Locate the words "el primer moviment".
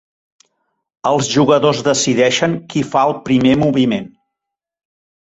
3.13-4.13